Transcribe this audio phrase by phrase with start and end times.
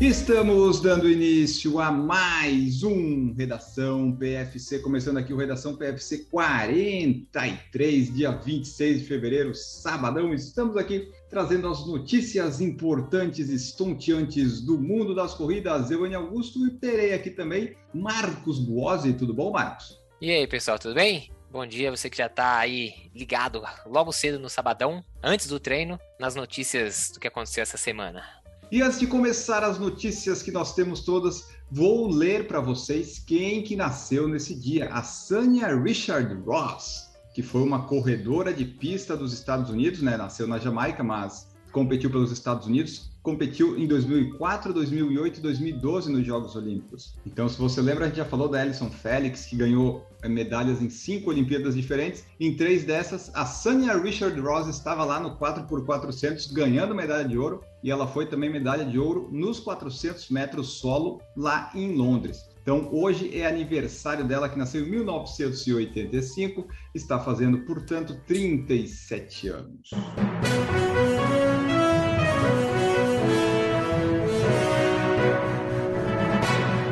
[0.00, 8.32] Estamos dando início a mais um Redação PFC, começando aqui o Redação PFC 43, dia
[8.32, 10.34] 26 de fevereiro, sabadão.
[10.34, 15.92] Estamos aqui trazendo as notícias importantes, estonteantes do mundo das corridas.
[15.92, 19.12] Eu, Ani Augusto, e terei aqui também Marcos Buozzi.
[19.12, 20.00] Tudo bom, Marcos?
[20.20, 21.30] E aí, pessoal, tudo bem?
[21.52, 26.00] Bom dia, você que já está aí ligado logo cedo no sabadão, antes do treino,
[26.18, 28.43] nas notícias do que aconteceu essa semana.
[28.72, 33.62] E antes de começar as notícias que nós temos todas, vou ler para vocês quem
[33.62, 34.88] que nasceu nesse dia.
[34.92, 40.16] A Sanya Richard Ross, que foi uma corredora de pista dos Estados Unidos, né?
[40.16, 46.26] Nasceu na Jamaica, mas competiu pelos Estados Unidos, competiu em 2004, 2008 e 2012 nos
[46.26, 47.14] Jogos Olímpicos.
[47.26, 50.82] Então, se você lembra, a gente já falou da Alison Felix, que ganhou eh, medalhas
[50.82, 52.26] em cinco Olimpíadas diferentes.
[52.38, 57.64] Em três dessas, a Sanya Richard Ross estava lá no 4x400 ganhando medalha de ouro
[57.82, 62.44] e ela foi também medalha de ouro nos 400 metros solo lá em Londres.
[62.60, 69.90] Então, hoje é aniversário dela, que nasceu em 1985, está fazendo, portanto, 37 anos.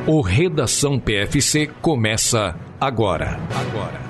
[0.05, 3.39] O Redação PFC começa agora.
[3.55, 4.00] Agora.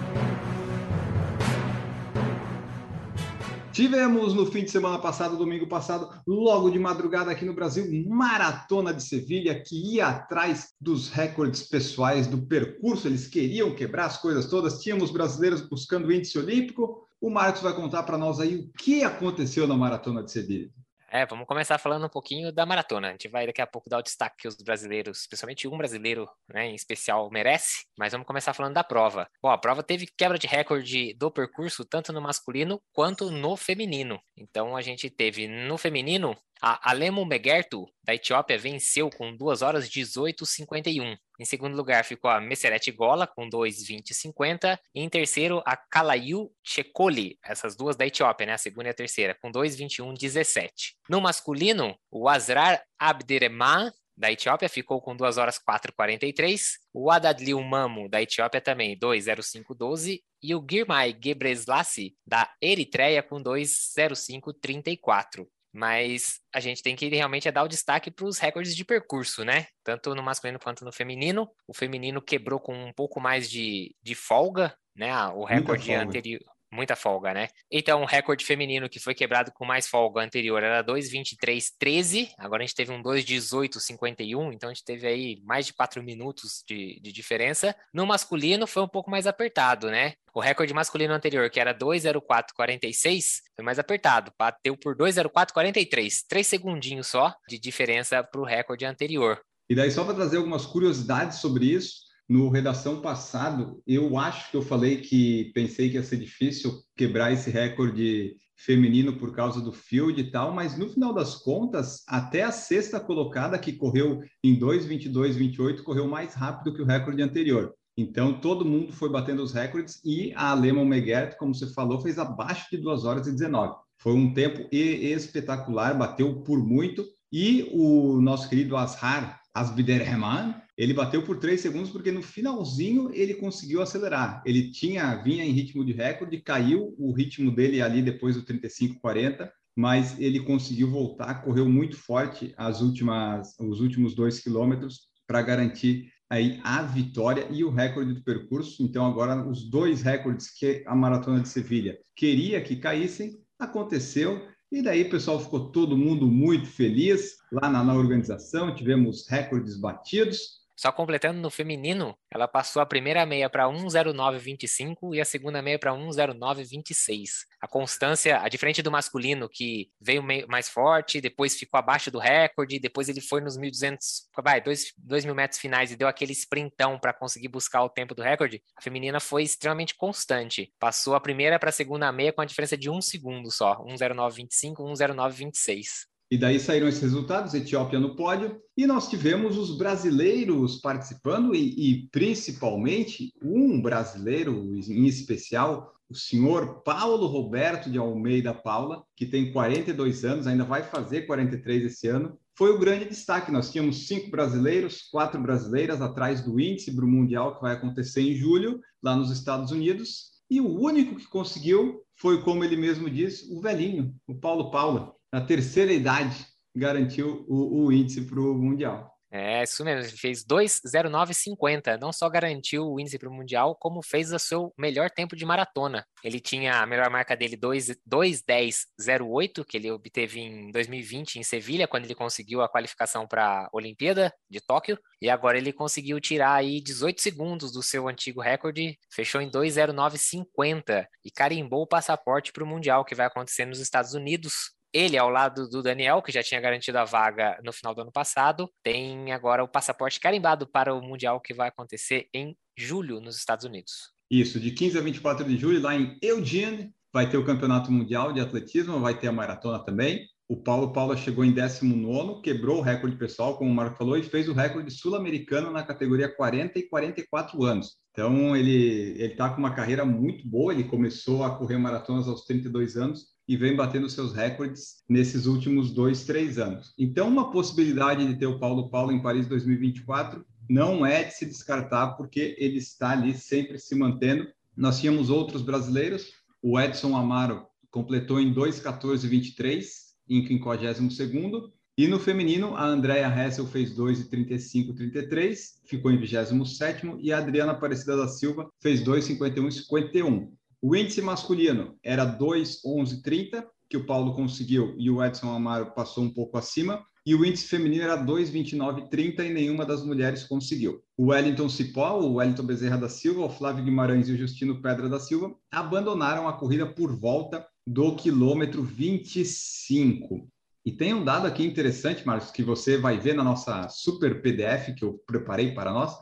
[3.70, 8.94] Tivemos no fim de semana passado, domingo passado, logo de madrugada aqui no Brasil, Maratona
[8.94, 13.06] de Sevilha, que ia atrás dos recordes pessoais do percurso.
[13.06, 14.80] Eles queriam quebrar as coisas todas.
[14.80, 17.06] Tínhamos brasileiros buscando o índice olímpico.
[17.20, 20.70] O Marcos vai contar para nós aí o que aconteceu na Maratona de Sevilha.
[21.14, 23.08] É, vamos começar falando um pouquinho da maratona.
[23.08, 26.26] A gente vai daqui a pouco dar o destaque que os brasileiros, principalmente um brasileiro
[26.48, 29.28] né, em especial, merece, mas vamos começar falando da prova.
[29.42, 34.18] Bom, a prova teve quebra de recorde do percurso, tanto no masculino quanto no feminino.
[34.34, 39.90] Então a gente teve no feminino a Alemo Megertu, da Etiópia, venceu com 2 horas
[39.90, 41.18] 18,51.
[41.40, 44.78] Em segundo lugar ficou a Messeret Gola, com 2,20,50.
[44.94, 48.52] E em terceiro, a Kalayu Chekoli, essas duas da Etiópia, né?
[48.52, 50.94] A segunda e a terceira, com 2,21,17.
[51.08, 56.78] No masculino, o Azrar Abderrahman, da Etiópia, ficou com 2 horas 4,43.
[56.94, 60.20] O Adadliu Mamo, da Etiópia, também 2,05,12.
[60.40, 67.62] E o Girmay Gebreslassi, da Eritreia, com 2,05,34 mas a gente tem que realmente dar
[67.62, 69.66] o destaque para os recordes de percurso, né?
[69.82, 71.48] Tanto no masculino quanto no feminino.
[71.66, 75.12] O feminino quebrou com um pouco mais de, de folga, né?
[75.28, 76.51] O recorde anterior.
[76.72, 77.48] Muita folga, né?
[77.70, 82.30] Então, o recorde feminino que foi quebrado com mais folga anterior era 2,23,13.
[82.38, 84.54] Agora a gente teve um 2,18,51.
[84.54, 87.76] Então, a gente teve aí mais de 4 minutos de, de diferença.
[87.92, 90.14] No masculino, foi um pouco mais apertado, né?
[90.34, 94.32] O recorde masculino anterior, que era 2,04,46, foi mais apertado.
[94.38, 96.24] Bateu por 2,04,43.
[96.26, 99.38] Três segundinhos só de diferença para o recorde anterior.
[99.68, 104.56] E daí, só para trazer algumas curiosidades sobre isso, no redação passado, eu acho que
[104.56, 109.70] eu falei que pensei que ia ser difícil quebrar esse recorde feminino por causa do
[109.70, 114.58] field e tal, mas no final das contas, até a sexta colocada que correu em
[114.58, 117.74] 2:22:28 correu mais rápido que o recorde anterior.
[117.98, 122.18] Então todo mundo foi batendo os recordes e a Lemon Megert, como você falou, fez
[122.18, 123.74] abaixo de 2 horas e 19.
[123.98, 127.04] Foi um tempo espetacular, bateu por muito.
[127.30, 133.34] E o nosso querido Ashar Asbiderrahman, ele bateu por três segundos porque no finalzinho ele
[133.34, 134.42] conseguiu acelerar.
[134.46, 139.50] Ele tinha vinha em ritmo de recorde, caiu o ritmo dele ali depois do 35-40,
[139.76, 146.10] mas ele conseguiu voltar, correu muito forte as últimas, os últimos dois quilômetros para garantir
[146.28, 148.82] aí a vitória e o recorde do percurso.
[148.82, 154.80] Então agora os dois recordes que a maratona de Sevilha queria que caíssem aconteceu e
[154.80, 160.61] daí, pessoal, ficou todo mundo muito feliz lá na, na organização, tivemos recordes batidos.
[160.82, 165.78] Só completando no feminino, ela passou a primeira meia para 1,0925 e a segunda meia
[165.78, 167.44] para 1,0926.
[167.60, 172.80] A constância, a diferente do masculino, que veio mais forte, depois ficou abaixo do recorde,
[172.80, 173.96] depois ele foi nos 1.200,
[174.42, 178.20] vai, 2, mil metros finais e deu aquele sprintão para conseguir buscar o tempo do
[178.20, 178.60] recorde.
[178.76, 180.72] A feminina foi extremamente constante.
[180.80, 184.78] Passou a primeira para a segunda meia com a diferença de um segundo só, 1,0925,
[184.78, 186.10] 1,0926.
[186.32, 191.74] E daí saíram esses resultados, Etiópia no pódio, e nós tivemos os brasileiros participando, e,
[191.76, 199.52] e, principalmente um brasileiro em especial, o senhor Paulo Roberto de Almeida Paula, que tem
[199.52, 203.52] 42 anos, ainda vai fazer 43 esse ano, foi o grande destaque.
[203.52, 208.22] Nós tínhamos cinco brasileiros, quatro brasileiras atrás do índice para o Mundial, que vai acontecer
[208.22, 213.10] em julho, lá nos Estados Unidos, e o único que conseguiu foi, como ele mesmo
[213.10, 216.46] disse, o velhinho, o Paulo Paula na terceira idade.
[216.74, 219.12] garantiu o, o índice para o Mundial.
[219.34, 221.98] É, isso mesmo, ele fez 2,09,50.
[221.98, 225.46] Não só garantiu o índice para o Mundial, como fez o seu melhor tempo de
[225.46, 226.06] maratona.
[226.22, 232.04] Ele tinha a melhor marca dele 2,10,08, que ele obteve em 2020 em Sevilha, quando
[232.04, 234.98] ele conseguiu a qualificação para a Olimpíada de Tóquio.
[235.18, 241.06] E agora ele conseguiu tirar aí 18 segundos do seu antigo recorde, fechou em 2,09,50
[241.24, 245.30] e carimbou o passaporte para o Mundial, que vai acontecer nos Estados Unidos ele, ao
[245.30, 249.32] lado do Daniel, que já tinha garantido a vaga no final do ano passado, tem
[249.32, 254.12] agora o passaporte carimbado para o Mundial que vai acontecer em julho nos Estados Unidos.
[254.30, 258.32] Isso, de 15 a 24 de julho, lá em Eugene, vai ter o Campeonato Mundial
[258.32, 260.26] de Atletismo, vai ter a maratona também.
[260.48, 264.22] O Paulo Paula chegou em 19, quebrou o recorde pessoal, como o Marco falou, e
[264.22, 267.96] fez o recorde sul-americano na categoria 40 e 44 anos.
[268.10, 270.72] Então, ele está com uma carreira muito boa.
[270.72, 275.90] Ele começou a correr maratonas aos 32 anos e vem batendo seus recordes nesses últimos
[275.90, 276.94] dois, três anos.
[276.98, 281.44] Então, uma possibilidade de ter o Paulo Paulo em Paris 2024 não é de se
[281.44, 284.46] descartar, porque ele está ali sempre se mantendo.
[284.76, 289.84] Nós tínhamos outros brasileiros, o Edson Amaro completou em 2,14,23
[290.28, 297.38] em 52º, e no feminino, a Andrea Hessel fez 2,35,33, ficou em 27º, e a
[297.38, 300.48] Adriana Aparecida da Silva fez 2,51,51.
[300.84, 306.34] O índice masculino era 2,11,30, que o Paulo conseguiu e o Edson Amaro passou um
[306.34, 307.04] pouco acima.
[307.24, 311.00] E o índice feminino era 2,29,30 e nenhuma das mulheres conseguiu.
[311.16, 315.08] O Wellington Cipó, o Wellington Bezerra da Silva, o Flávio Guimarães e o Justino Pedra
[315.08, 320.48] da Silva abandonaram a corrida por volta do quilômetro 25.
[320.84, 324.96] E tem um dado aqui interessante, Marcos, que você vai ver na nossa super PDF
[324.96, 326.12] que eu preparei para nós,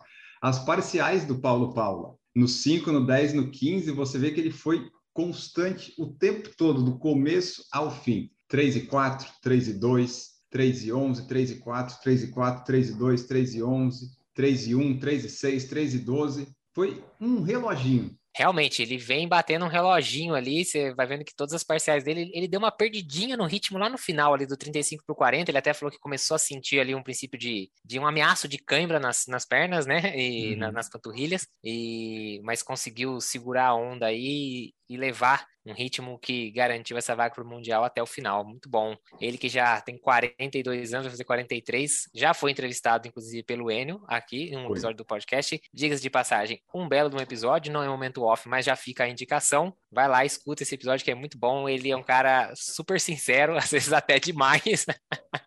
[0.43, 4.51] as parciais do Paulo Paula no 5, no 10, no 15, você vê que ele
[4.51, 8.31] foi constante o tempo todo, do começo ao fim.
[8.49, 12.65] 3 e 4, 3 e 2, 3 e 11, 3 e 4, 3 e 4,
[12.65, 16.49] 3 e 2, 3 e 11, 3 e 1, 3 e 6, 3 e 12.
[16.75, 21.53] Foi um reloginho realmente, ele vem batendo um reloginho ali, você vai vendo que todas
[21.53, 25.05] as parciais dele, ele deu uma perdidinha no ritmo lá no final ali do 35
[25.05, 27.99] para o 40, ele até falou que começou a sentir ali um princípio de, de
[27.99, 30.59] um ameaço de cãibra nas, nas pernas, né, e uhum.
[30.59, 36.51] na, nas panturrilhas, e, mas conseguiu segurar a onda aí e levar um ritmo que
[36.51, 38.45] garantiu essa vaga para o Mundial até o final.
[38.45, 38.97] Muito bom.
[39.21, 44.03] Ele que já tem 42 anos, vai fazer 43, já foi entrevistado, inclusive, pelo Enio,
[44.09, 45.61] aqui, em um episódio do podcast.
[45.73, 49.05] Digas de passagem, um belo de um episódio, não é momento off, mas já fica
[49.05, 49.73] a indicação.
[49.93, 51.69] Vai lá, escuta esse episódio que é muito bom.
[51.69, 54.87] Ele é um cara super sincero, às vezes até demais.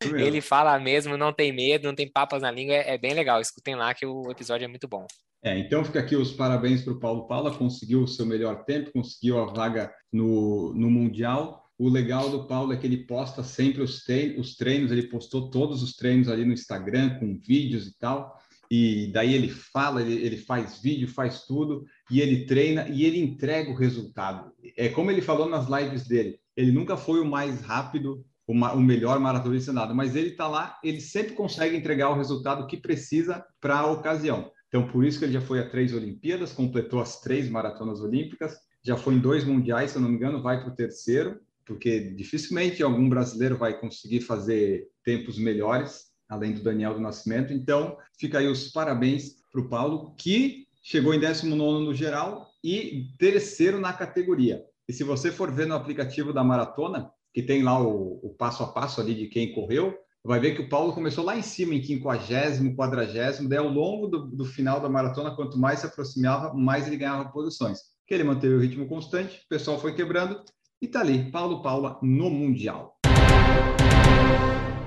[0.02, 3.42] Ele fala mesmo, não tem medo, não tem papas na língua, é, é bem legal.
[3.42, 5.06] Escutem lá que o episódio é muito bom.
[5.44, 8.94] É, então fica aqui os parabéns para o Paulo Paula, conseguiu o seu melhor tempo,
[8.94, 11.70] conseguiu a vaga no, no Mundial.
[11.78, 14.02] O legal do Paulo é que ele posta sempre os,
[14.38, 18.34] os treinos, ele postou todos os treinos ali no Instagram, com vídeos e tal.
[18.72, 23.20] E daí ele fala, ele, ele faz vídeo, faz tudo, e ele treina e ele
[23.20, 24.50] entrega o resultado.
[24.78, 28.82] É como ele falou nas lives dele, ele nunca foi o mais rápido, o, o
[28.82, 33.46] melhor maratonista nada, mas ele está lá, ele sempre consegue entregar o resultado que precisa
[33.60, 34.53] para a ocasião.
[34.74, 38.58] Então, por isso que ele já foi a três Olimpíadas, completou as três maratonas olímpicas,
[38.82, 42.10] já foi em dois mundiais, se eu não me engano, vai para o terceiro, porque
[42.16, 47.54] dificilmente algum brasileiro vai conseguir fazer tempos melhores, além do Daniel do Nascimento.
[47.54, 53.10] Então, fica aí os parabéns para o Paulo, que chegou em 19 no geral e
[53.20, 54.66] terceiro na categoria.
[54.88, 58.64] E se você for ver no aplicativo da maratona, que tem lá o, o passo
[58.64, 61.76] a passo ali de quem correu, vai ver que o Paulo começou lá em cima,
[61.76, 66.54] em 50, 40, daí ao longo do, do, final da maratona, quanto mais se aproximava,
[66.54, 67.80] mais ele ganhava posições.
[68.08, 70.42] Que ele manteve o ritmo constante, o pessoal foi quebrando,
[70.82, 72.98] e tá ali, Paulo Paula no Mundial.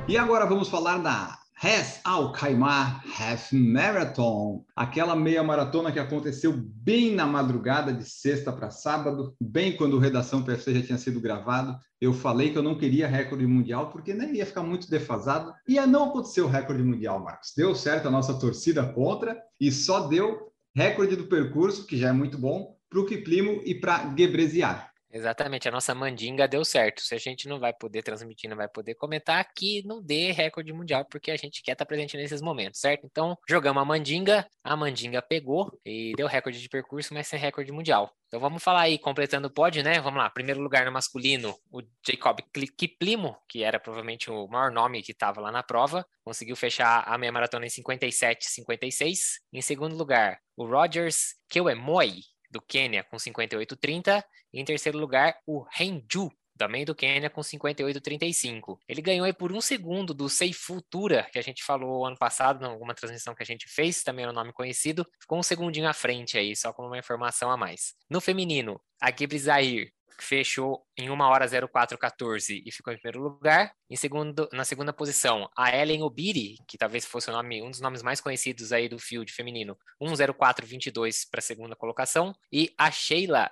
[0.09, 6.53] E agora vamos falar da Res Al Khaimah Half Marathon, aquela meia maratona que aconteceu
[6.55, 11.19] bem na madrugada de sexta para sábado, bem quando o Redação PFC já tinha sido
[11.19, 11.75] gravado.
[11.99, 15.51] Eu falei que eu não queria recorde mundial porque nem ia ficar muito defasado.
[15.67, 17.55] E não aconteceu o recorde mundial, Marcos.
[17.57, 22.13] Deu certo a nossa torcida contra e só deu recorde do percurso, que já é
[22.13, 24.93] muito bom, para o Kiplimo e para Gebreziar.
[25.17, 27.01] Exatamente, a nossa mandinga deu certo.
[27.01, 30.71] Se a gente não vai poder transmitir, não vai poder comentar, que não dê recorde
[30.75, 33.07] mundial, porque a gente quer estar presente nesses momentos, certo?
[33.07, 37.73] Então, jogamos a mandinga, a mandinga pegou e deu recorde de percurso, mas sem recorde
[37.73, 38.15] mundial.
[38.29, 40.01] Então vamos falar aí, completando o pódio, né?
[40.01, 40.29] Vamos lá.
[40.29, 42.41] Primeiro lugar no masculino, o Jacob
[42.77, 47.17] Kiplimo, que era provavelmente o maior nome que estava lá na prova, conseguiu fechar a
[47.17, 49.39] meia maratona em 57,56.
[49.53, 52.21] Em segundo lugar, o Rogers Kewemoi,
[52.51, 54.23] do Quênia com 58,30.
[54.53, 58.79] E em terceiro lugar, o Renju, também do Quênia com 58,35.
[58.89, 62.69] Ele ganhou aí por um segundo do Seifutura, que a gente falou ano passado, em
[62.69, 65.93] alguma transmissão que a gente fez, também era um nome conhecido, ficou um segundinho à
[65.93, 67.95] frente aí, só como uma informação a mais.
[68.11, 69.93] No feminino, a Zahir
[70.25, 73.73] fechou em 1 hora 0414 e ficou em primeiro lugar.
[73.91, 78.03] Em segundo, na segunda posição, a Ellen Obiri, que talvez fosse nome, um dos nomes
[78.03, 82.35] mais conhecidos aí do field feminino, 10422 para a segunda colocação.
[82.53, 83.51] E a Sheila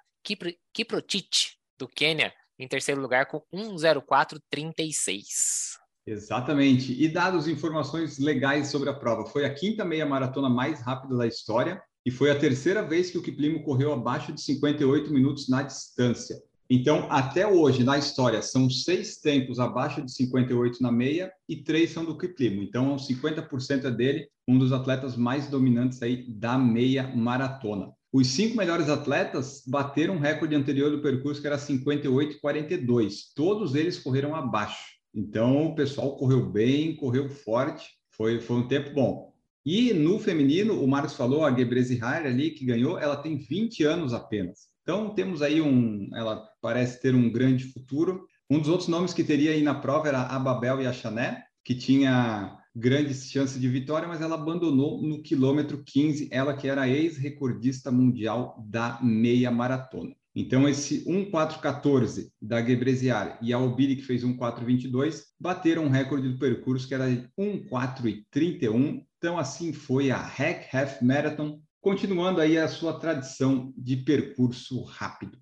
[0.72, 5.78] Kiprotich, do Quênia, em terceiro lugar com 10436.
[6.06, 6.92] Exatamente.
[7.02, 9.26] E dados informações legais sobre a prova.
[9.26, 13.16] Foi a quinta meia maratona mais rápida da história e foi a terceira vez que
[13.16, 16.42] o Kiplimo correu abaixo de 58 minutos na distância.
[16.68, 21.90] Então, até hoje, na história, são seis tempos abaixo de 58 na meia e três
[21.90, 22.62] são do Kiplimo.
[22.62, 27.92] Então, 50% é dele, um dos atletas mais dominantes aí da meia maratona.
[28.10, 33.32] Os cinco melhores atletas bateram um recorde anterior do percurso, que era 58,42.
[33.34, 34.94] Todos eles correram abaixo.
[35.14, 39.34] Então, o pessoal correu bem, correu forte, foi, foi um tempo bom.
[39.66, 44.12] E no feminino, o Marcos falou, a Gebrezi ali, que ganhou, ela tem 20 anos
[44.12, 44.73] apenas.
[44.84, 46.10] Então, temos aí um.
[46.14, 48.26] Ela parece ter um grande futuro.
[48.50, 51.42] Um dos outros nomes que teria aí na prova era a Babel e a Chané,
[51.64, 56.86] que tinha grandes chances de vitória, mas ela abandonou no quilômetro 15, ela que era
[56.86, 60.14] ex-recordista mundial da meia maratona.
[60.36, 66.38] Então, esse 1,414 da Gebreziar e a Albiri, que fez 1,422, bateram o recorde do
[66.38, 67.06] percurso, que era
[67.38, 69.02] 1,431.
[69.16, 75.36] Então, assim foi a Hack Half Marathon, continuando aí a sua tradição de percurso rápido.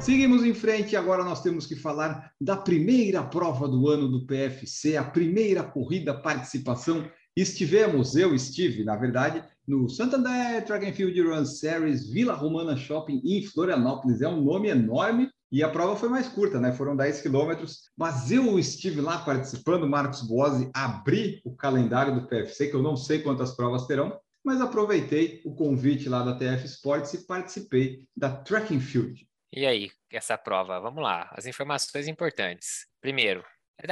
[0.00, 4.96] Seguimos em frente agora nós temos que falar da primeira prova do ano do PFC,
[4.96, 7.06] a primeira corrida participação.
[7.36, 13.20] Estivemos, eu estive, na verdade, no Santander Track and Field Run Series Vila Romana Shopping
[13.26, 14.22] em Florianópolis.
[14.22, 16.72] É um nome enorme e a prova foi mais curta, né?
[16.72, 22.68] Foram 10 quilômetros, mas eu estive lá participando, Marcos Boazzi, abri o calendário do PFC,
[22.68, 27.12] que eu não sei quantas provas terão, mas aproveitei o convite lá da TF Sports
[27.14, 29.26] e participei da Track and Field.
[29.52, 30.78] E aí, essa prova?
[30.78, 32.86] Vamos lá, as informações importantes.
[33.00, 33.44] Primeiro,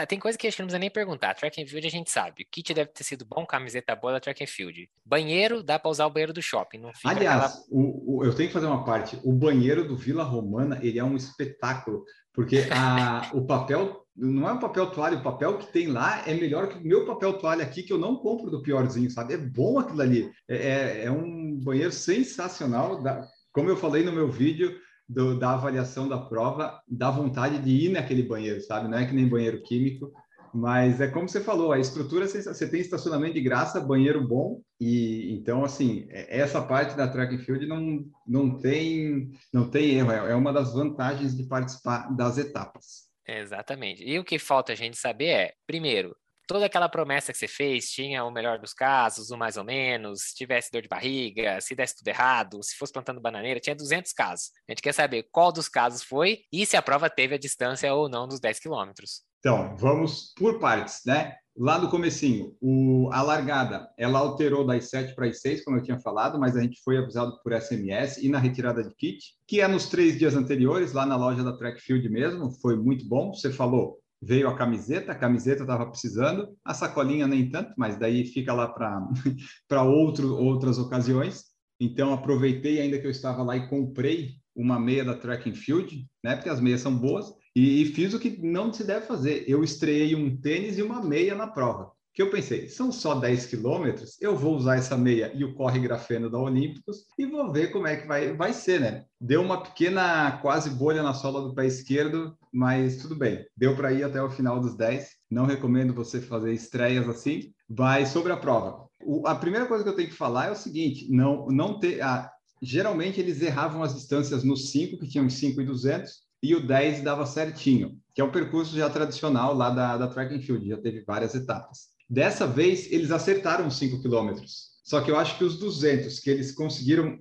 [0.06, 1.34] tem coisa que a gente não precisa nem perguntar.
[1.34, 2.44] Track and field a gente sabe.
[2.44, 4.88] O kit deve ter sido bom, camiseta boa da track and field.
[5.04, 6.82] Banheiro, dá para usar o banheiro do shopping.
[7.04, 7.64] Aliás, aquela...
[7.68, 9.18] o, o, eu tenho que fazer uma parte.
[9.24, 12.04] O banheiro do Vila Romana, ele é um espetáculo.
[12.32, 16.34] Porque a, o papel, não é um papel toalha, o papel que tem lá é
[16.34, 19.34] melhor que o meu papel toalha aqui, que eu não compro do piorzinho, sabe?
[19.34, 20.30] É bom aquilo ali.
[20.48, 23.02] É, é, é um banheiro sensacional.
[23.02, 24.76] Da, como eu falei no meu vídeo,
[25.08, 28.88] do, da avaliação da prova, dá vontade de ir naquele banheiro, sabe?
[28.88, 30.12] Não é que nem banheiro químico,
[30.54, 35.34] mas é como você falou, a estrutura você tem estacionamento de graça, banheiro bom e
[35.34, 40.12] então assim é, essa parte da track and field não não tem não tem erro,
[40.12, 43.13] é, é uma das vantagens de participar das etapas.
[43.26, 44.04] Exatamente.
[44.04, 46.16] E o que falta a gente saber é, primeiro,
[46.46, 50.22] toda aquela promessa que você fez tinha o melhor dos casos, o mais ou menos,
[50.28, 54.12] se tivesse dor de barriga, se desse tudo errado, se fosse plantando bananeira, tinha 200
[54.12, 54.50] casos.
[54.68, 57.92] A gente quer saber qual dos casos foi e se a prova teve a distância
[57.94, 59.22] ou não dos 10 quilômetros.
[59.44, 61.34] Então, vamos por partes, né?
[61.54, 65.82] Lá no comecinho, o, a largada, ela alterou das 7 para as 6, como eu
[65.82, 69.60] tinha falado, mas a gente foi avisado por SMS e na retirada de kit, que
[69.60, 73.34] é nos três dias anteriores, lá na loja da Trackfield mesmo, foi muito bom.
[73.34, 78.24] Você falou, veio a camiseta, a camiseta estava precisando, a sacolinha nem tanto, mas daí
[78.24, 81.44] fica lá para outras ocasiões.
[81.78, 86.34] Então aproveitei ainda que eu estava lá e comprei uma meia da Track Field, né?
[86.34, 89.44] Porque as meias são boas e, e fiz o que não se deve fazer.
[89.46, 93.46] Eu estreiei um tênis e uma meia na prova que eu pensei, são só 10
[93.46, 97.72] quilômetros, eu vou usar essa meia e o corre grafeno da Olímpicos e vou ver
[97.72, 99.04] como é que vai, vai ser, né?
[99.20, 103.92] Deu uma pequena quase bolha na sola do pé esquerdo, mas tudo bem, deu para
[103.92, 105.08] ir até o final dos 10.
[105.28, 107.52] Não recomendo você fazer estreias assim.
[107.68, 108.86] Vai sobre a prova.
[109.04, 112.00] O, a primeira coisa que eu tenho que falar é o seguinte: não, não ter.
[112.00, 112.30] Ah,
[112.62, 116.12] geralmente eles erravam as distâncias no 5, que tinham 5 e 200,
[116.44, 120.34] e o 10 dava certinho, que é um percurso já tradicional lá da, da Track
[120.34, 121.88] and Field, já teve várias etapas.
[122.08, 124.74] Dessa vez, eles acertaram 5 quilômetros.
[124.84, 127.18] Só que eu acho que os 200 que eles conseguiram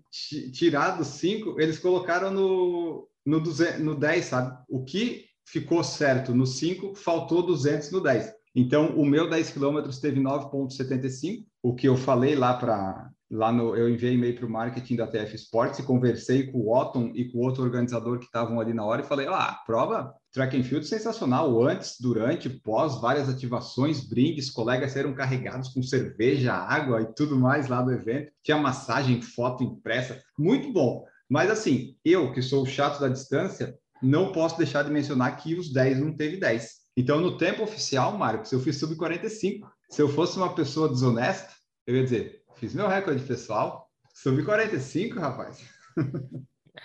[0.51, 4.57] tirar dos 5, eles colocaram no, no, 200, no 10, sabe?
[4.67, 8.29] O que ficou certo no 5, faltou 200 no 10.
[8.53, 13.09] Então, o meu 10 quilômetros teve 9,75, o que eu falei lá para.
[13.33, 16.71] Lá no, eu enviei e-mail para o marketing da TF Sports e conversei com o
[16.71, 20.55] Otton e com outro organizador que estavam ali na hora e falei: ah, prova track
[20.55, 27.01] and field sensacional, antes, durante, pós, várias ativações, brindes, colegas saíram carregados com cerveja, água
[27.01, 31.03] e tudo mais lá do evento, tinha massagem, foto impressa, muito bom.
[31.27, 35.55] Mas assim, eu que sou o chato da distância, não posso deixar de mencionar que
[35.55, 36.83] os 10 não teve 10.
[36.95, 39.67] Então, no tempo oficial, Marcos, eu fiz sub 45.
[39.89, 41.51] Se eu fosse uma pessoa desonesta,
[41.87, 45.63] eu ia dizer, fiz meu recorde pessoal, sub 45, rapaz.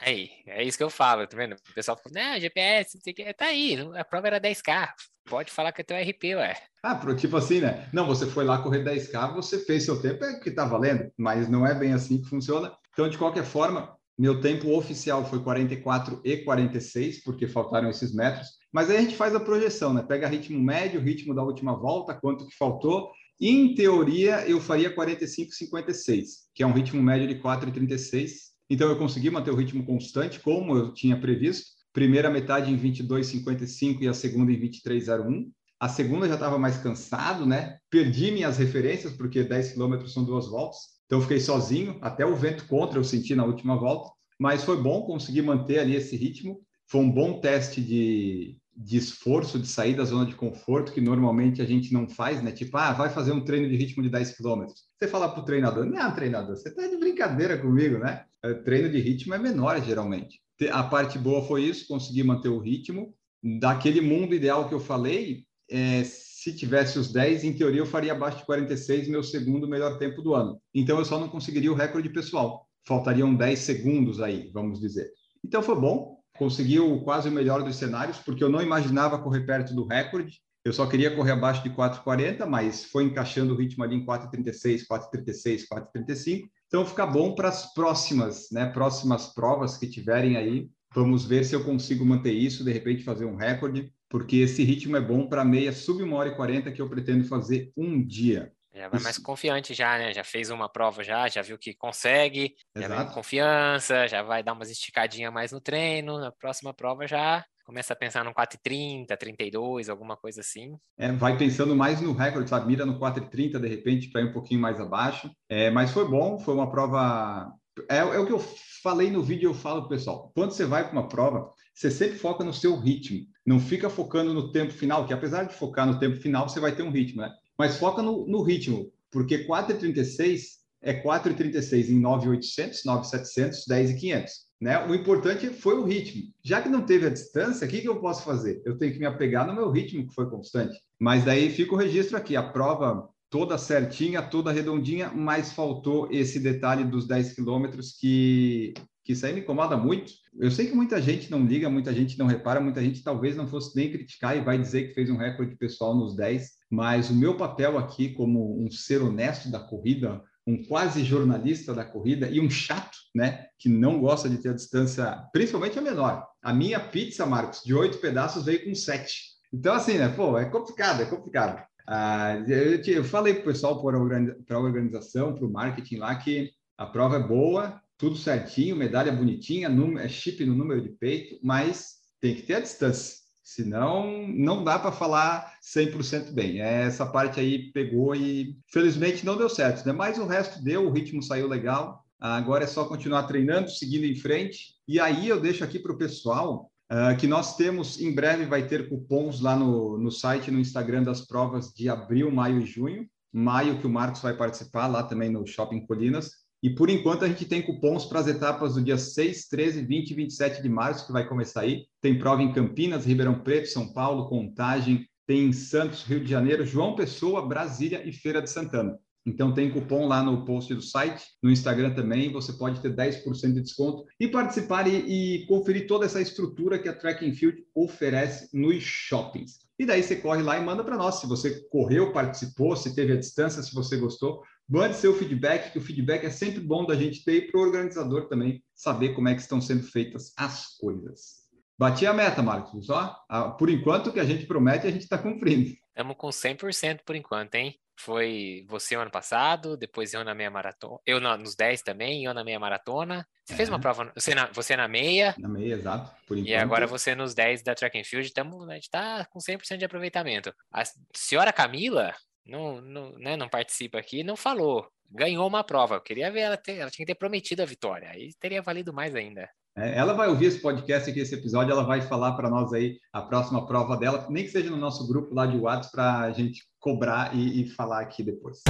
[0.03, 1.55] Aí, é isso que eu falo, tá vendo?
[1.55, 4.91] O pessoal fala, não, GPS, não sei o que, tá aí, a prova era 10K,
[5.25, 6.57] pode falar que é teu RP, ué.
[6.83, 7.89] Ah, pro, tipo assim, né?
[7.93, 11.49] Não, você foi lá correr 10K, você fez seu tempo, é que tá valendo, mas
[11.49, 12.77] não é bem assim que funciona.
[12.93, 18.59] Então, de qualquer forma, meu tempo oficial foi 44 e 46, porque faltaram esses metros,
[18.73, 20.03] mas aí a gente faz a projeção, né?
[20.03, 26.25] Pega ritmo médio, ritmo da última volta, quanto que faltou, em teoria, eu faria 45,56,
[26.55, 30.77] que é um ritmo médio de 4,36 então, eu consegui manter o ritmo constante, como
[30.77, 31.71] eu tinha previsto.
[31.93, 35.47] Primeira metade em 22,55 e a segunda em 23,01.
[35.81, 37.79] A segunda já estava mais cansado, né?
[37.89, 40.79] Perdi minhas referências, porque 10 quilômetros são duas voltas.
[41.07, 41.99] Então, fiquei sozinho.
[42.03, 44.11] Até o vento contra eu senti na última volta.
[44.39, 46.61] Mas foi bom conseguir manter ali esse ritmo.
[46.87, 51.61] Foi um bom teste de, de esforço, de sair da zona de conforto, que normalmente
[51.61, 52.53] a gente não faz, né?
[52.53, 54.85] Tipo, ah, vai fazer um treino de ritmo de 10 quilômetros.
[54.97, 58.25] Você fala para o treinador, não, treinador, você está de brincadeira comigo, né?
[58.41, 60.41] É, treino de ritmo é menor, geralmente.
[60.71, 63.13] A parte boa foi isso, conseguir manter o ritmo.
[63.59, 68.13] Daquele mundo ideal que eu falei, é, se tivesse os 10, em teoria eu faria
[68.13, 70.61] abaixo de 46, meu segundo melhor tempo do ano.
[70.73, 72.65] Então eu só não conseguiria o recorde pessoal.
[72.87, 75.11] Faltariam 10 segundos aí, vamos dizer.
[75.45, 79.75] Então foi bom, conseguiu quase o melhor dos cenários, porque eu não imaginava correr perto
[79.75, 80.41] do recorde.
[80.65, 84.83] Eu só queria correr abaixo de 4,40, mas foi encaixando o ritmo ali em 4,36,
[84.91, 86.49] 4,36, 4,35.
[86.67, 90.69] Então fica bom para as próximas, né, próximas provas que tiverem aí.
[90.95, 94.97] Vamos ver se eu consigo manter isso, de repente fazer um recorde, porque esse ritmo
[94.97, 98.53] é bom para meia sub 1 hora e 40 que eu pretendo fazer um dia.
[98.79, 100.13] Já vai mais confiante já, né?
[100.13, 102.93] Já fez uma prova já, já viu que consegue, Exato.
[102.93, 107.07] já vai com confiança, já vai dar umas esticadinhas mais no treino, na próxima prova
[107.07, 110.75] já começa a pensar no 4,30, 32, alguma coisa assim.
[110.97, 112.67] É, vai pensando mais no recorde, sabe?
[112.67, 115.31] Mira no 4,30 de repente para ir um pouquinho mais abaixo.
[115.51, 117.53] É, mas foi bom, foi uma prova.
[117.91, 118.39] É, é o que eu
[118.83, 120.33] falei no vídeo, eu falo pro pessoal.
[120.35, 123.27] Quando você vai para uma prova, você sempre foca no seu ritmo.
[123.45, 126.75] Não fica focando no tempo final, que apesar de focar no tempo final, você vai
[126.75, 127.31] ter um ritmo, né?
[127.59, 134.33] Mas foca no, no ritmo, porque 4,36 é 4,36 em 9,800, 9,700, 10,500.
[134.61, 134.87] Né?
[134.87, 136.23] O importante foi o ritmo.
[136.43, 138.63] Já que não teve a distância, o que, que eu posso fazer?
[138.65, 140.79] Eu tenho que me apegar no meu ritmo, que foi constante.
[140.99, 146.41] Mas daí fica o registro aqui, a prova toda certinha, toda redondinha, mas faltou esse
[146.41, 148.73] detalhe dos 10 quilômetros que
[149.09, 150.13] que isso aí me incomoda muito.
[150.39, 153.49] Eu sei que muita gente não liga, muita gente não repara, muita gente talvez não
[153.49, 157.15] fosse nem criticar e vai dizer que fez um recorde pessoal nos 10, mas o
[157.15, 162.39] meu papel aqui como um ser honesto da corrida, um quase jornalista da corrida e
[162.39, 166.27] um chato, né, que não gosta de ter a distância, principalmente a menor.
[166.43, 169.23] A minha pizza, Marcos, de oito pedaços veio com sete.
[169.51, 171.67] Então, assim, né, pô, é complicado, é complicado.
[171.87, 176.51] Ah, eu, eu falei para o pessoal, para a organização, para o marketing lá, que
[176.77, 179.69] a prova é boa, tudo certinho, medalha bonitinha,
[180.01, 183.19] é chip no número de peito, mas tem que ter a distância.
[183.43, 186.61] Senão, não dá para falar 100% bem.
[186.61, 189.93] É, essa parte aí pegou e, felizmente, não deu certo, né?
[189.93, 192.05] Mas o resto deu, o ritmo saiu legal.
[192.21, 194.75] Agora é só continuar treinando, seguindo em frente.
[194.87, 198.67] E aí eu deixo aqui para o pessoal uh, que nós temos, em breve, vai
[198.67, 203.09] ter cupons lá no, no site, no Instagram das provas de abril, maio e junho.
[203.33, 206.33] Maio que o Marcos vai participar lá também no Shopping Colinas.
[206.63, 210.11] E por enquanto a gente tem cupons para as etapas do dia 6, 13, 20
[210.11, 211.85] e 27 de março, que vai começar aí.
[212.01, 216.65] Tem prova em Campinas, Ribeirão Preto, São Paulo, Contagem, tem em Santos, Rio de Janeiro,
[216.65, 218.99] João Pessoa, Brasília e Feira de Santana.
[219.29, 223.53] Então tem cupom lá no post do site, no Instagram também, você pode ter 10%
[223.53, 228.49] de desconto e participar e, e, conferir toda essa estrutura que a Track Field oferece
[228.57, 229.59] nos shoppings.
[229.79, 233.13] E daí você corre lá e manda para nós se você correu, participou, se teve
[233.13, 234.43] a distância, se você gostou.
[234.69, 237.63] Mande seu feedback, que o feedback é sempre bom da gente ter e para o
[237.63, 241.39] organizador também saber como é que estão sendo feitas as coisas.
[241.79, 242.91] Bati a meta, Marcos.
[242.91, 245.71] Ó, por enquanto, o que a gente promete, a gente está cumprindo.
[245.89, 247.79] Estamos com 100% por enquanto, hein?
[247.99, 250.99] Foi você ano passado, depois eu na meia maratona.
[251.07, 253.27] Eu na, nos 10 também, eu na meia maratona.
[253.45, 253.57] Você é.
[253.57, 255.35] fez uma prova, você na, você na meia.
[255.39, 256.11] Na meia, exato.
[256.27, 256.51] Por enquanto.
[256.51, 258.33] E agora você nos 10 da track and field.
[258.33, 260.55] Tamo, a gente está com 100% de aproveitamento.
[260.73, 260.83] A
[261.15, 262.15] senhora Camila,
[262.49, 264.89] não, não, né, não participa aqui, não falou.
[265.11, 265.97] Ganhou uma prova.
[265.97, 268.09] Eu queria ver ela ter, ela tinha que ter prometido a vitória.
[268.09, 269.49] Aí teria valido mais ainda.
[269.77, 272.99] É, ela vai ouvir esse podcast aqui, esse episódio, ela vai falar para nós aí
[273.13, 276.33] a próxima prova dela, nem que seja no nosso grupo lá de WhatsApp para a
[276.33, 278.63] gente cobrar e, e falar aqui depois.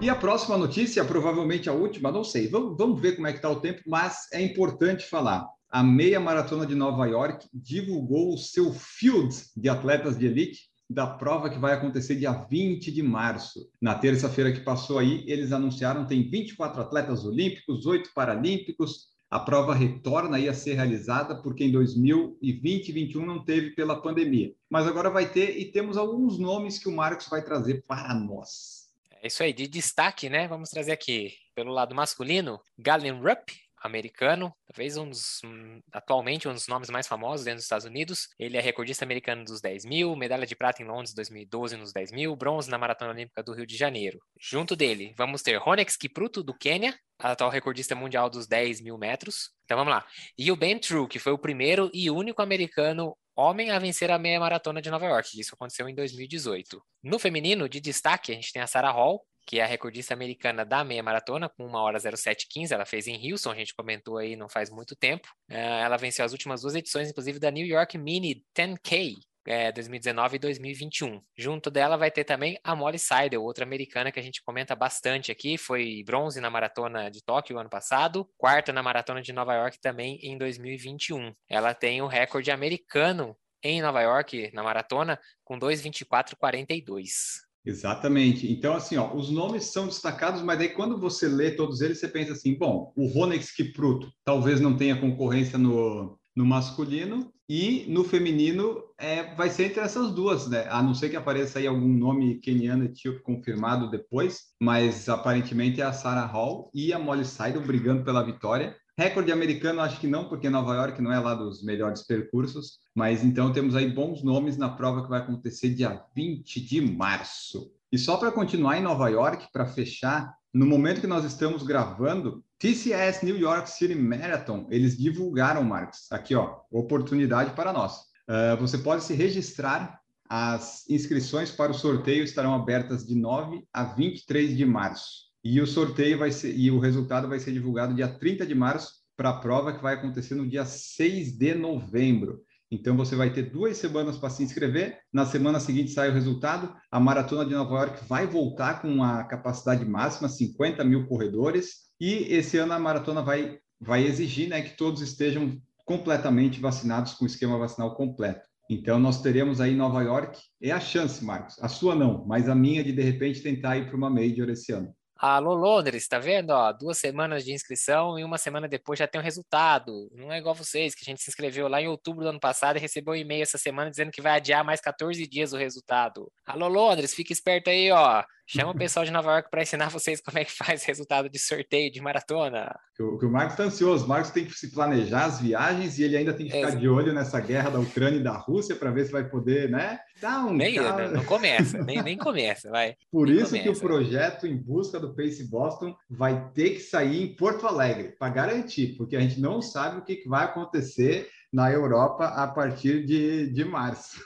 [0.00, 2.48] E a próxima notícia, provavelmente a última, não sei.
[2.48, 5.46] Vamos, vamos ver como é que está o tempo, mas é importante falar.
[5.70, 11.06] a meia maratona de Nova York divulgou o seu field de atletas de elite da
[11.06, 13.70] prova que vai acontecer dia 20 de março.
[13.80, 19.10] Na terça-feira que passou aí, eles anunciaram tem 24 atletas olímpicos, 8 paralímpicos.
[19.30, 22.52] A prova retorna aí a ser realizada porque em 2020 e
[22.92, 24.52] 2021 não teve pela pandemia.
[24.68, 28.82] Mas agora vai ter e temos alguns nomes que o Marcos vai trazer para nós.
[29.22, 30.46] É isso aí, de destaque, né?
[30.48, 33.52] Vamos trazer aqui pelo lado masculino, Galen Rupp,
[33.82, 38.28] americano, talvez um dos, um, atualmente um dos nomes mais famosos dentro dos Estados Unidos.
[38.38, 42.12] Ele é recordista americano dos 10 mil, medalha de prata em Londres 2012 nos 10
[42.12, 44.18] mil, bronze na Maratona Olímpica do Rio de Janeiro.
[44.40, 49.50] Junto dele, vamos ter Ronex Kipruto, do Quênia, atual recordista mundial dos 10 mil metros.
[49.64, 50.06] Então vamos lá.
[50.36, 54.18] E o Ben True, que foi o primeiro e único americano homem a vencer a
[54.18, 55.38] meia maratona de Nova York.
[55.38, 56.82] Isso aconteceu em 2018.
[57.02, 60.64] No feminino, de destaque, a gente tem a Sarah Hall, que é a recordista americana
[60.64, 62.72] da meia maratona, com 1 hora 0715.
[62.72, 65.28] Ela fez em Houston, a gente comentou aí não faz muito tempo.
[65.48, 70.36] É, ela venceu as últimas duas edições, inclusive da New York Mini 10K, é, 2019
[70.36, 71.20] e 2021.
[71.36, 75.32] Junto dela vai ter também a Molly Seidel, outra americana que a gente comenta bastante
[75.32, 75.58] aqui.
[75.58, 80.18] Foi bronze na maratona de Tóquio ano passado, quarta na maratona de Nova York também
[80.22, 81.34] em 2021.
[81.48, 87.51] Ela tem o recorde americano em Nova York na maratona com 2:24:42.
[87.64, 88.50] Exatamente.
[88.50, 92.08] Então, assim, ó, os nomes são destacados, mas daí quando você lê todos eles, você
[92.08, 98.02] pensa assim, bom, o Ronex Kipruto talvez não tenha concorrência no, no masculino e no
[98.02, 100.66] feminino é, vai ser entre essas duas, né?
[100.70, 105.84] A não ser que apareça aí algum nome keniano etíope confirmado depois, mas aparentemente é
[105.84, 108.76] a Sarah Hall e a Molly Seidel brigando pela vitória.
[108.98, 113.24] Recorde americano, acho que não, porque Nova York não é lá dos melhores percursos, mas
[113.24, 117.72] então temos aí bons nomes na prova que vai acontecer dia 20 de março.
[117.90, 122.44] E só para continuar em Nova York, para fechar, no momento que nós estamos gravando,
[122.58, 128.02] TCS New York City Marathon, eles divulgaram, Marcos, aqui ó, oportunidade para nós.
[128.28, 133.84] Uh, você pode se registrar, as inscrições para o sorteio estarão abertas de 9 a
[133.84, 135.31] 23 de março.
[135.44, 138.92] E o sorteio vai ser, e o resultado vai ser divulgado dia 30 de março
[139.16, 142.42] para a prova que vai acontecer no dia 6 de novembro.
[142.70, 144.98] Então você vai ter duas semanas para se inscrever.
[145.12, 146.74] Na semana seguinte sai o resultado.
[146.90, 151.90] A maratona de Nova York vai voltar com a capacidade máxima, 50 mil corredores.
[152.00, 157.24] E esse ano a maratona vai, vai exigir né, que todos estejam completamente vacinados com
[157.24, 158.48] o esquema vacinal completo.
[158.70, 160.40] Então nós teremos aí Nova York.
[160.62, 161.62] É a chance, Marcos.
[161.62, 164.72] A sua não, mas a minha de de repente tentar ir para uma major esse
[164.72, 164.94] ano.
[165.24, 166.50] Alô, Londres, tá vendo?
[166.50, 170.10] Ó, duas semanas de inscrição e uma semana depois já tem o um resultado.
[170.12, 172.76] Não é igual vocês, que a gente se inscreveu lá em outubro do ano passado
[172.76, 176.28] e recebeu um e-mail essa semana dizendo que vai adiar mais 14 dias o resultado.
[176.44, 178.24] Alô, Londres, fica esperto aí, ó.
[178.46, 181.38] Chama o pessoal de Nova York para ensinar vocês como é que faz resultado de
[181.38, 182.74] sorteio de maratona.
[182.98, 184.04] O, o Marcos está ansioso.
[184.04, 186.88] O Marcos tem que se planejar as viagens e ele ainda tem que ficar de
[186.88, 189.98] olho nessa guerra da Ucrânia e da Rússia para ver se vai poder, né?
[190.20, 192.96] Dar um nem, não, não, começa, nem, nem começa, vai.
[193.10, 193.62] Por nem isso começa.
[193.62, 198.14] que o projeto em busca do Pace Boston vai ter que sair em Porto Alegre
[198.18, 203.04] para garantir, porque a gente não sabe o que vai acontecer na Europa a partir
[203.04, 204.20] de, de março.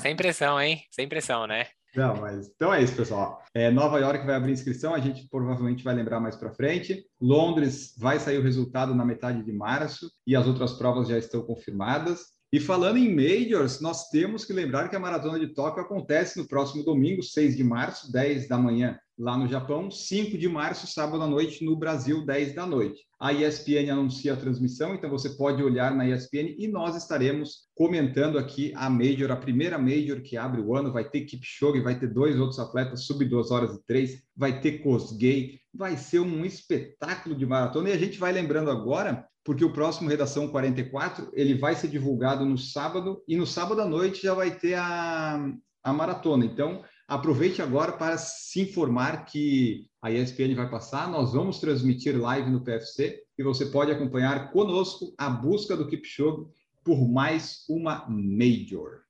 [0.00, 0.82] Sem pressão, hein?
[0.90, 1.66] Sem pressão, né?
[1.96, 3.42] Não, mas então é isso, pessoal.
[3.54, 7.04] É, Nova York vai abrir inscrição, a gente provavelmente vai lembrar mais para frente.
[7.20, 11.42] Londres vai sair o resultado na metade de março e as outras provas já estão
[11.42, 12.38] confirmadas.
[12.52, 16.48] E falando em majors, nós temos que lembrar que a Maratona de Tóquio acontece no
[16.48, 21.22] próximo domingo, 6 de março, 10 da manhã, lá no Japão, 5 de março, sábado
[21.22, 23.00] à noite, no Brasil, 10 da noite.
[23.18, 28.38] A ESPN anuncia a transmissão, então você pode olhar na ESPN e nós estaremos comentando
[28.38, 30.92] aqui a Major, a primeira Major que abre o ano.
[30.92, 34.82] Vai ter Kipchoge, vai ter dois outros atletas sub 2 horas e 3, vai ter
[34.82, 37.88] Kosgei, vai ser um espetáculo de maratona.
[37.88, 42.44] E a gente vai lembrando agora porque o próximo Redação 44 ele vai ser divulgado
[42.44, 45.42] no sábado e no sábado à noite já vai ter a,
[45.82, 46.44] a maratona.
[46.44, 52.50] Então, aproveite agora para se informar que a ESPN vai passar, nós vamos transmitir live
[52.50, 56.46] no PFC e você pode acompanhar conosco a busca do Kipchoge
[56.84, 59.00] por mais uma Major.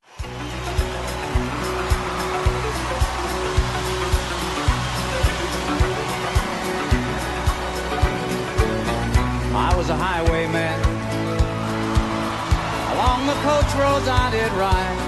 [9.79, 10.81] was a highwayman.
[12.95, 15.08] Along the coach roads I did ride.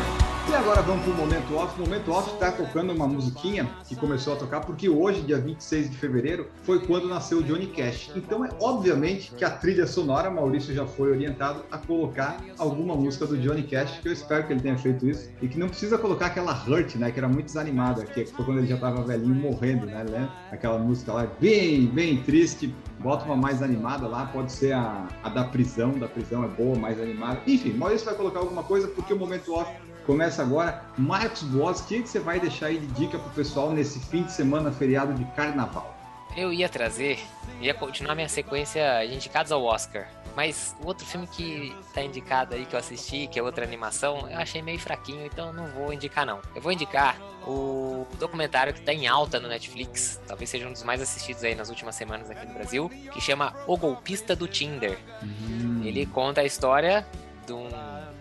[0.61, 1.81] Agora vamos para o Momento Off.
[1.81, 5.91] O Momento Off está tocando uma musiquinha que começou a tocar porque hoje, dia 26
[5.91, 8.11] de fevereiro, foi quando nasceu o Johnny Cash.
[8.15, 13.27] Então é obviamente que a trilha sonora, Maurício já foi orientado a colocar alguma música
[13.27, 15.97] do Johnny Cash, que eu espero que ele tenha feito isso, e que não precisa
[15.97, 19.35] colocar aquela Hurt, né, que era muito desanimada, que foi quando ele já estava velhinho
[19.35, 20.31] morrendo, né, lembra?
[20.53, 25.31] Aquela música lá bem, bem triste, bota uma mais animada lá, pode ser a, a
[25.31, 27.41] da prisão, da prisão é boa, mais animada.
[27.47, 29.71] Enfim, Maurício vai colocar alguma coisa porque o Momento Off
[30.07, 30.83] Começa agora.
[30.97, 34.23] Marcos Boas, o que, que você vai deixar aí de dica pro pessoal nesse fim
[34.23, 35.97] de semana feriado de carnaval?
[36.37, 37.19] Eu ia trazer,
[37.61, 40.07] ia continuar minha sequência de indicados ao Oscar.
[40.37, 44.29] Mas o outro filme que tá indicado aí que eu assisti, que é outra animação,
[44.31, 46.41] eu achei meio fraquinho, então eu não vou indicar não.
[46.55, 50.85] Eu vou indicar o documentário que tá em alta no Netflix, talvez seja um dos
[50.85, 54.99] mais assistidos aí nas últimas semanas aqui no Brasil, que chama O Golpista do Tinder.
[55.23, 55.83] Hum.
[55.85, 57.07] Ele conta a história
[57.45, 57.69] de um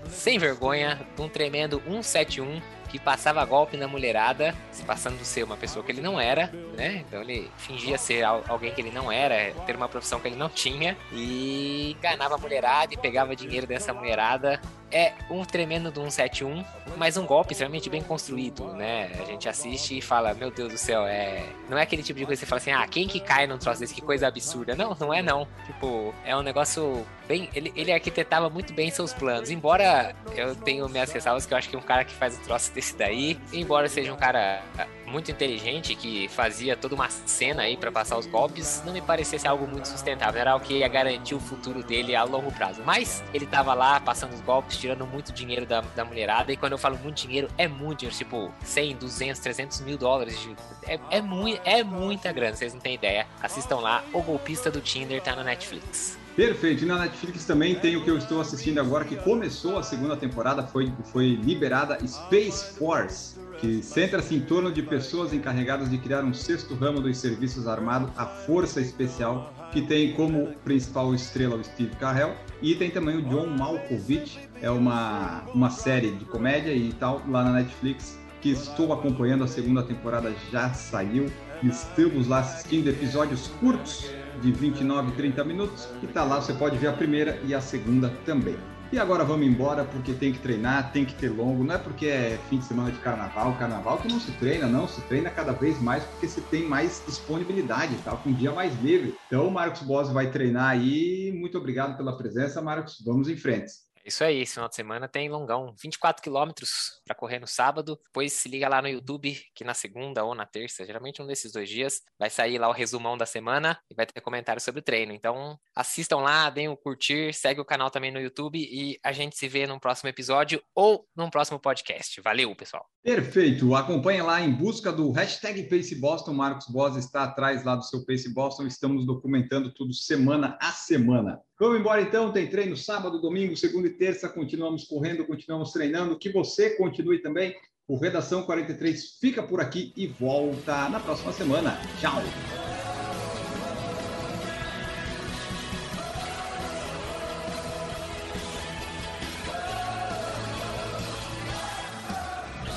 [0.10, 5.56] sem vergonha, de um tremendo 171 que passava golpe na mulherada, se passando ser uma
[5.56, 7.04] pessoa que ele não era, né?
[7.08, 10.50] Então ele fingia ser alguém que ele não era, ter uma profissão que ele não
[10.50, 14.60] tinha e enganava a mulherada e pegava dinheiro dessa mulherada.
[14.92, 16.66] É um tremendo do 171,
[16.98, 19.12] mas um golpe extremamente bem construído, né?
[19.20, 21.44] A gente assiste e fala, meu Deus do céu, é.
[21.70, 23.60] Não é aquele tipo de coisa que você fala assim, ah, quem que cai num
[23.60, 23.94] troço desse?
[23.94, 24.76] Que coisa absurda.
[24.76, 25.48] Não, não é não.
[25.68, 27.48] Tipo, é um negócio bem.
[27.54, 29.52] Ele, ele arquitetava muito bem seus planos.
[29.52, 32.74] Embora eu tenha minhas ressalvas, que eu acho que um cara que faz um troço
[32.80, 34.64] desse daí, embora seja um cara
[35.06, 39.46] muito inteligente que fazia toda uma cena aí para passar os golpes, não me parecesse
[39.46, 40.40] algo muito sustentável.
[40.40, 42.82] Era o que ia garantir o futuro dele a longo prazo.
[42.86, 46.54] Mas ele tava lá passando os golpes, tirando muito dinheiro da, da mulherada.
[46.54, 50.40] E quando eu falo muito dinheiro, é muito dinheiro, tipo 100, 200, 300 mil dólares.
[50.40, 50.56] De,
[50.88, 53.28] é, é, muito, é muita grana, vocês não têm ideia.
[53.42, 56.18] Assistam lá, O Golpista do Tinder tá na Netflix.
[56.40, 56.86] Perfeito.
[56.86, 60.16] E na Netflix também tem o que eu estou assistindo agora, que começou a segunda
[60.16, 66.24] temporada, foi, foi liberada Space Force, que centra-se em torno de pessoas encarregadas de criar
[66.24, 71.64] um sexto ramo dos serviços armados, a Força Especial, que tem como principal estrela o
[71.64, 76.94] Steve Carell, e tem também o John Malkovich, é uma, uma série de comédia e
[76.94, 81.30] tal, lá na Netflix, que estou acompanhando, a segunda temporada já saiu,
[81.62, 86.78] estamos lá assistindo episódios curtos de 29 e 30 minutos, e tá lá, você pode
[86.78, 88.58] ver a primeira e a segunda também.
[88.92, 92.08] E agora vamos embora porque tem que treinar, tem que ter longo, não é porque
[92.08, 95.52] é fim de semana de carnaval, carnaval que não se treina, não, se treina cada
[95.52, 99.14] vez mais porque você tem mais disponibilidade, tá com um dia mais livre.
[99.28, 103.74] Então o Marcos Boss vai treinar aí, muito obrigado pela presença, Marcos, vamos em frente.
[104.10, 107.96] Isso aí, esse final de semana tem longão, 24 quilômetros para correr no sábado.
[108.06, 111.52] Depois se liga lá no YouTube, que na segunda ou na terça, geralmente um desses
[111.52, 114.84] dois dias, vai sair lá o resumão da semana e vai ter comentário sobre o
[114.84, 115.14] treino.
[115.14, 119.12] Então assistam lá, deem o um curtir, segue o canal também no YouTube e a
[119.12, 122.20] gente se vê num próximo episódio ou num próximo podcast.
[122.22, 122.88] Valeu, pessoal!
[123.04, 123.76] Perfeito!
[123.76, 126.34] Acompanhe lá em busca do hashtag Pace Boston.
[126.34, 128.66] Marcos Boss está atrás lá do seu Pace Boston.
[128.66, 131.40] Estamos documentando tudo semana a semana.
[131.60, 136.30] Vamos embora então, tem treino sábado, domingo, segunda e terça, continuamos correndo, continuamos treinando, que
[136.30, 137.54] você continue também.
[137.86, 141.78] O Redação 43 fica por aqui e volta na próxima semana.
[142.00, 142.22] Tchau!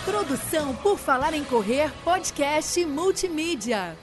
[0.04, 3.96] Produção por Falar em Correr, podcast multimídia.